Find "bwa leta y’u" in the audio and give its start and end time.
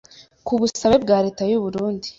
1.03-1.61